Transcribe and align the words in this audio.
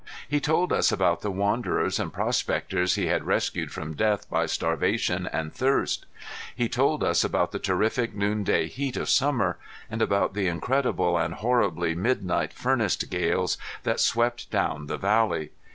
He 0.27 0.39
told 0.39 0.73
us 0.73 0.91
about 0.91 1.21
the 1.21 1.29
wanderers 1.29 1.99
and 1.99 2.11
prospectors 2.11 2.95
he 2.95 3.05
had 3.05 3.23
rescued 3.27 3.71
from 3.71 3.93
death 3.93 4.27
by 4.31 4.47
starvation 4.47 5.29
and 5.31 5.53
thirst; 5.53 6.07
he 6.55 6.67
told 6.67 7.03
us 7.03 7.23
about 7.23 7.51
the 7.51 7.59
terrific 7.59 8.15
noonday 8.15 8.65
heat 8.65 8.97
of 8.97 9.09
summer; 9.11 9.59
and 9.91 10.01
about 10.01 10.33
the 10.33 10.47
incredible 10.47 11.19
and 11.19 11.35
horrible 11.35 11.93
midnight 11.93 12.51
furnace 12.51 12.95
gales 12.95 13.59
that 13.83 13.99
swept 13.99 14.49
down 14.49 14.87
the 14.87 14.97
valley. 14.97 15.51